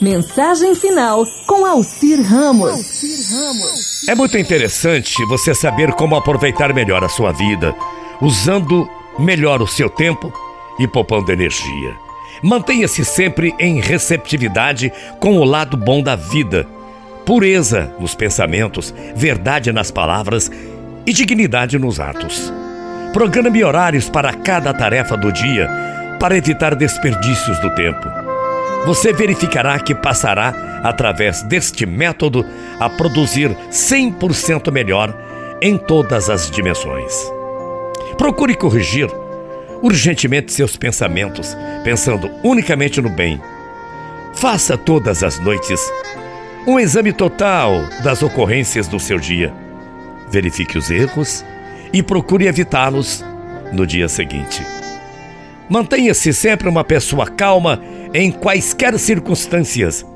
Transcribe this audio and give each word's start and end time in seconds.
Mensagem 0.00 0.74
final 0.74 1.24
com 1.46 1.64
Alcir 1.64 2.20
Ramos. 2.22 4.06
É 4.08 4.14
muito 4.14 4.36
interessante 4.36 5.14
você 5.26 5.54
saber 5.54 5.92
como 5.92 6.16
aproveitar 6.16 6.74
melhor 6.74 7.02
a 7.02 7.08
sua 7.08 7.32
vida, 7.32 7.74
usando 8.20 8.88
melhor 9.18 9.62
o 9.62 9.66
seu 9.66 9.88
tempo 9.88 10.32
e 10.78 10.86
poupando 10.86 11.32
energia. 11.32 11.96
Mantenha-se 12.42 13.04
sempre 13.04 13.54
em 13.58 13.80
receptividade 13.80 14.92
com 15.18 15.38
o 15.38 15.44
lado 15.44 15.76
bom 15.76 16.02
da 16.02 16.16
vida. 16.16 16.66
Pureza 17.24 17.94
nos 17.98 18.14
pensamentos, 18.14 18.94
verdade 19.14 19.72
nas 19.72 19.90
palavras 19.90 20.50
e 21.06 21.12
dignidade 21.12 21.78
nos 21.78 21.98
atos. 21.98 22.52
Programe 23.12 23.64
horários 23.64 24.10
para 24.10 24.32
cada 24.34 24.74
tarefa 24.74 25.16
do 25.16 25.32
dia 25.32 25.70
para 26.18 26.36
evitar 26.36 26.74
desperdícios 26.74 27.58
do 27.60 27.74
tempo. 27.74 28.23
Você 28.86 29.12
verificará 29.12 29.78
que 29.78 29.94
passará, 29.94 30.80
através 30.82 31.42
deste 31.42 31.86
método, 31.86 32.44
a 32.78 32.88
produzir 32.88 33.56
100% 33.70 34.70
melhor 34.70 35.14
em 35.62 35.78
todas 35.78 36.28
as 36.28 36.50
dimensões. 36.50 37.12
Procure 38.18 38.54
corrigir 38.54 39.08
urgentemente 39.82 40.52
seus 40.52 40.76
pensamentos, 40.76 41.56
pensando 41.82 42.30
unicamente 42.42 43.00
no 43.00 43.08
bem. 43.08 43.40
Faça 44.34 44.76
todas 44.76 45.22
as 45.22 45.38
noites 45.38 45.80
um 46.66 46.80
exame 46.80 47.12
total 47.12 47.86
das 48.02 48.22
ocorrências 48.22 48.88
do 48.88 48.98
seu 48.98 49.18
dia. 49.18 49.52
Verifique 50.30 50.78
os 50.78 50.90
erros 50.90 51.44
e 51.92 52.02
procure 52.02 52.46
evitá-los 52.46 53.22
no 53.70 53.86
dia 53.86 54.08
seguinte. 54.08 54.64
Mantenha-se 55.68 56.32
sempre 56.32 56.68
uma 56.68 56.82
pessoa 56.82 57.26
calma 57.26 57.82
em 58.14 58.30
quaisquer 58.30 58.98
circunstâncias, 58.98 60.06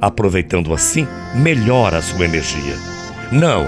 aproveitando 0.00 0.74
assim 0.74 1.06
melhor 1.34 1.94
a 1.94 2.02
sua 2.02 2.24
energia. 2.26 2.74
Não, 3.32 3.66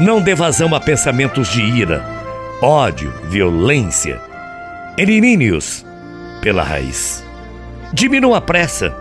não 0.00 0.22
dê 0.22 0.34
vazão 0.34 0.74
a 0.74 0.80
pensamentos 0.80 1.48
de 1.48 1.60
ira, 1.60 2.02
ódio, 2.62 3.12
violência 3.28 4.24
Elimine-os 4.98 5.84
pela 6.40 6.62
raiz. 6.62 7.22
Diminua 7.92 8.38
a 8.38 8.40
pressa. 8.40 8.96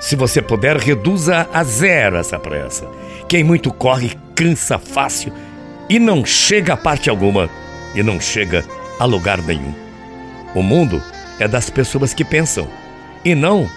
Se 0.00 0.14
você 0.14 0.40
puder, 0.40 0.76
reduza 0.76 1.48
a 1.52 1.64
zero 1.64 2.18
essa 2.18 2.38
pressa. 2.38 2.86
Quem 3.28 3.42
muito 3.42 3.72
corre 3.72 4.16
cansa 4.36 4.78
fácil 4.78 5.32
e 5.88 5.98
não 5.98 6.24
chega 6.24 6.74
a 6.74 6.76
parte 6.76 7.10
alguma 7.10 7.50
e 7.96 8.02
não 8.02 8.20
chega 8.20 8.64
a 9.00 9.04
lugar 9.04 9.42
nenhum. 9.42 9.74
O 10.54 10.62
mundo 10.62 11.02
é 11.40 11.48
das 11.48 11.68
pessoas 11.68 12.14
que 12.14 12.24
pensam 12.24 12.68
e 13.30 13.34
não 13.34 13.68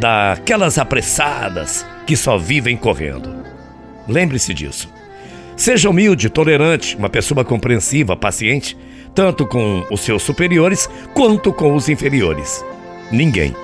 daquelas 0.00 0.78
apressadas 0.78 1.86
que 2.06 2.16
só 2.16 2.38
vivem 2.38 2.76
correndo. 2.76 3.34
Lembre-se 4.08 4.54
disso. 4.54 4.88
Seja 5.56 5.90
humilde, 5.90 6.28
tolerante, 6.28 6.96
uma 6.96 7.08
pessoa 7.08 7.44
compreensiva, 7.44 8.16
paciente 8.16 8.76
tanto 9.16 9.46
com 9.46 9.82
os 9.90 10.02
seus 10.02 10.22
superiores 10.22 10.90
quanto 11.14 11.50
com 11.50 11.74
os 11.74 11.88
inferiores. 11.88 12.62
Ninguém. 13.10 13.56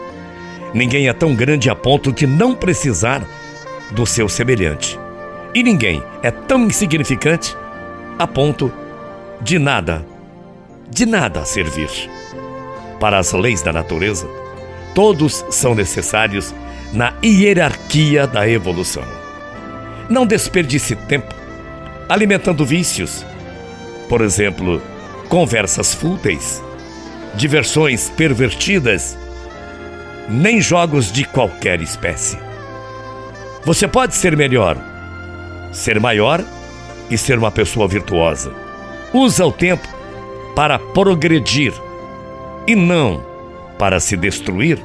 Ninguém 0.72 1.08
é 1.08 1.12
tão 1.12 1.34
grande 1.34 1.68
a 1.68 1.74
ponto 1.74 2.10
de 2.10 2.26
não 2.26 2.54
precisar 2.54 3.22
do 3.90 4.06
seu 4.06 4.30
semelhante. 4.30 4.98
E 5.54 5.62
ninguém 5.62 6.02
é 6.22 6.30
tão 6.30 6.64
insignificante 6.64 7.54
a 8.18 8.26
ponto 8.26 8.72
de 9.42 9.58
nada, 9.58 10.06
de 10.88 11.04
nada 11.04 11.44
servir. 11.44 11.90
Para 12.98 13.18
as 13.18 13.32
leis 13.32 13.60
da 13.60 13.74
natureza, 13.74 14.26
todos 14.94 15.44
são 15.50 15.74
necessários 15.74 16.54
na 16.92 17.14
hierarquia 17.24 18.26
da 18.26 18.48
evolução. 18.48 19.04
Não 20.08 20.26
desperdice 20.26 20.94
tempo 20.94 21.34
alimentando 22.08 22.66
vícios. 22.66 23.24
Por 24.08 24.20
exemplo, 24.20 24.82
conversas 25.28 25.94
fúteis, 25.94 26.62
diversões 27.34 28.10
pervertidas, 28.10 29.16
nem 30.28 30.60
jogos 30.60 31.10
de 31.10 31.24
qualquer 31.24 31.80
espécie. 31.80 32.38
Você 33.64 33.88
pode 33.88 34.14
ser 34.14 34.36
melhor, 34.36 34.76
ser 35.72 35.98
maior 35.98 36.44
e 37.08 37.16
ser 37.16 37.38
uma 37.38 37.50
pessoa 37.50 37.88
virtuosa. 37.88 38.52
Usa 39.14 39.46
o 39.46 39.52
tempo 39.52 39.88
para 40.54 40.78
progredir 40.78 41.72
e 42.66 42.74
não 42.74 43.24
para 43.78 43.98
se 44.00 44.16
destruir 44.16 44.78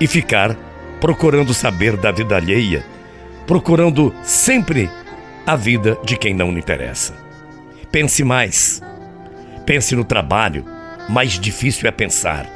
e 0.00 0.06
ficar 0.06 0.56
procurando 1.00 1.54
saber 1.54 1.96
da 1.96 2.10
vida 2.10 2.36
alheia, 2.36 2.84
procurando 3.46 4.14
sempre 4.22 4.90
a 5.46 5.56
vida 5.56 5.98
de 6.04 6.16
quem 6.16 6.34
não 6.34 6.50
lhe 6.50 6.58
interessa. 6.58 7.14
Pense 7.90 8.22
mais 8.22 8.82
Pense 9.68 9.94
no 9.94 10.02
trabalho, 10.02 10.64
mais 11.10 11.38
difícil 11.38 11.86
é 11.86 11.90
pensar. 11.90 12.46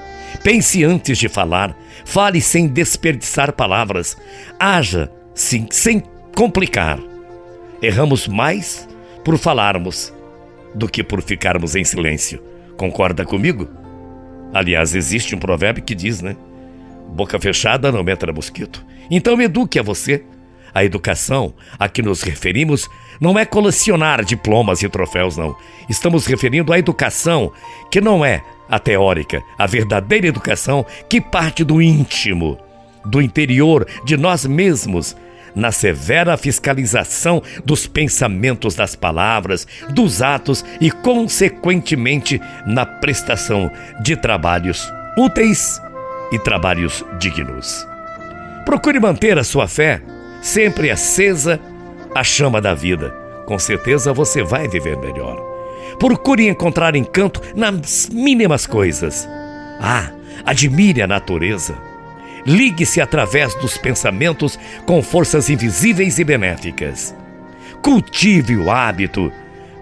Pense 0.43 0.83
antes 0.83 1.19
de 1.19 1.29
falar, 1.29 1.77
fale 2.07 2.41
sem 2.41 2.67
desperdiçar 2.67 3.53
palavras, 3.53 4.17
haja 4.59 5.13
sim, 5.35 5.67
sem 5.71 6.03
complicar. 6.35 6.99
Erramos 7.83 8.27
mais 8.27 8.89
por 9.23 9.37
falarmos 9.37 10.11
do 10.75 10.89
que 10.89 11.05
por 11.05 11.21
ficarmos 11.21 11.77
em 11.77 11.85
silêncio. 11.85 12.43
Concorda 12.79 13.27
comigo? 13.27 13.69
Aliás, 14.55 14.95
existe 14.95 15.35
um 15.35 15.39
provérbio 15.39 15.85
que 15.85 15.95
diz, 15.95 16.23
né? 16.23 16.35
Boca 17.13 17.39
fechada 17.39 17.93
não 17.93 18.09
entra 18.09 18.33
mosquito. 18.33 18.85
Então 19.11 19.41
eduque 19.41 19.79
a 19.79 19.83
você. 19.83 20.25
A 20.75 20.83
educação 20.83 21.53
a 21.79 21.87
que 21.87 22.01
nos 22.01 22.23
referimos 22.23 22.89
não 23.21 23.39
é 23.39 23.45
colecionar 23.45 24.25
diplomas 24.25 24.83
e 24.83 24.89
troféus, 24.89 25.37
não. 25.37 25.55
Estamos 25.89 26.25
referindo 26.25 26.73
à 26.73 26.79
educação 26.79 27.53
que 27.91 28.01
não 28.01 28.25
é 28.25 28.43
a 28.71 28.79
teórica, 28.79 29.43
a 29.59 29.67
verdadeira 29.67 30.27
educação 30.27 30.87
que 31.11 31.21
parte 31.21 31.63
do 31.63 31.83
íntimo, 31.83 32.59
do 33.05 33.21
interior 33.21 33.87
de 34.07 34.17
nós 34.17 34.47
mesmos, 34.47 35.15
na 35.55 35.71
severa 35.71 36.35
fiscalização 36.39 37.43
dos 37.63 37.87
pensamentos, 37.87 38.75
das 38.75 38.97
palavras, 38.97 39.67
dos 39.91 40.23
atos 40.23 40.65
e, 40.81 40.91
consequentemente, 40.91 42.41
na 42.67 42.87
prestação 42.87 43.71
de 44.03 44.17
trabalhos 44.17 44.91
úteis 45.19 45.79
e 46.33 46.39
trabalhos 46.39 47.05
dignos. 47.19 47.87
Procure 48.65 48.99
manter 48.99 49.39
a 49.39 49.45
sua 49.45 49.69
fé 49.69 50.03
sempre 50.41 50.91
acesa 50.91 51.61
a 52.15 52.25
chama 52.25 52.61
da 52.61 52.75
vida. 52.75 53.11
Com 53.47 53.59
certeza 53.59 54.13
você 54.13 54.43
vai 54.43 54.67
viver 54.67 54.97
melhor. 54.97 55.37
Procure 55.99 56.49
encontrar 56.49 56.97
encanto 56.97 57.41
nas 57.55 58.09
mínimas 58.09 58.67
coisas. 58.67 59.29
Ah, 59.81 60.11
admire 60.45 61.03
a 61.03 61.07
natureza. 61.07 61.77
Ligue-se 62.45 63.01
através 63.01 63.55
dos 63.57 63.77
pensamentos 63.77 64.59
com 64.85 65.03
forças 65.03 65.49
invisíveis 65.49 66.19
e 66.19 66.25
benéficas. 66.25 67.15
Cultive 67.83 68.57
o 68.57 68.71
hábito 68.71 69.33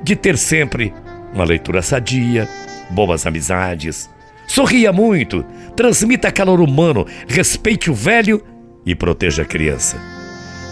de 0.02 0.16
ter 0.16 0.36
sempre 0.36 0.92
uma 1.32 1.44
leitura 1.44 1.80
sadia, 1.80 2.48
boas 2.90 3.26
amizades. 3.26 4.10
Sorria 4.50 4.92
muito, 4.92 5.44
transmita 5.76 6.32
calor 6.32 6.60
humano, 6.60 7.06
respeite 7.28 7.88
o 7.88 7.94
velho 7.94 8.44
e 8.84 8.96
proteja 8.96 9.42
a 9.42 9.44
criança. 9.44 9.96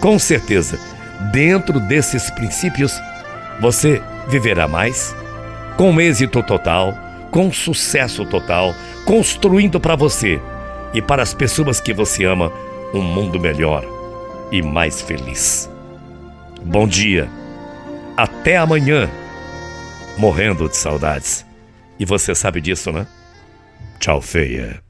Com 0.01 0.19
certeza, 0.19 0.77
dentro 1.31 1.79
desses 1.79 2.29
princípios, 2.29 2.99
você 3.61 4.01
viverá 4.27 4.67
mais, 4.67 5.15
com 5.77 5.97
êxito 6.01 6.43
total, 6.43 6.93
com 7.31 7.53
sucesso 7.53 8.25
total, 8.25 8.75
construindo 9.05 9.79
para 9.79 9.95
você 9.95 10.41
e 10.93 11.01
para 11.01 11.23
as 11.23 11.33
pessoas 11.33 11.79
que 11.79 11.93
você 11.93 12.25
ama 12.25 12.51
um 12.93 13.01
mundo 13.01 13.39
melhor 13.39 13.85
e 14.51 14.61
mais 14.61 15.01
feliz. 15.01 15.69
Bom 16.65 16.85
dia, 16.85 17.29
até 18.17 18.57
amanhã, 18.57 19.09
morrendo 20.17 20.67
de 20.67 20.75
saudades. 20.75 21.45
E 21.97 22.03
você 22.03 22.35
sabe 22.35 22.59
disso, 22.59 22.91
né? 22.91 23.07
Tchau, 23.99 24.21
feia. 24.21 24.81